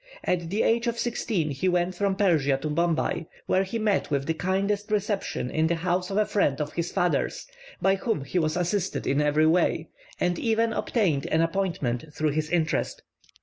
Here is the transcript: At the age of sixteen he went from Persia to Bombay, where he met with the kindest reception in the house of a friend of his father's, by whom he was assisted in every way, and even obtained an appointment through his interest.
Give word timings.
At 0.23 0.49
the 0.49 0.63
age 0.63 0.87
of 0.87 0.97
sixteen 0.97 1.51
he 1.51 1.69
went 1.69 1.93
from 1.93 2.15
Persia 2.15 2.57
to 2.63 2.69
Bombay, 2.71 3.27
where 3.45 3.61
he 3.61 3.77
met 3.77 4.09
with 4.09 4.25
the 4.25 4.33
kindest 4.33 4.89
reception 4.89 5.51
in 5.51 5.67
the 5.67 5.75
house 5.75 6.09
of 6.09 6.17
a 6.17 6.25
friend 6.25 6.59
of 6.59 6.73
his 6.73 6.91
father's, 6.91 7.45
by 7.83 7.93
whom 7.97 8.23
he 8.25 8.39
was 8.39 8.57
assisted 8.57 9.05
in 9.05 9.21
every 9.21 9.45
way, 9.45 9.89
and 10.19 10.39
even 10.39 10.73
obtained 10.73 11.27
an 11.27 11.41
appointment 11.41 12.11
through 12.15 12.31
his 12.31 12.49
interest. 12.49 13.03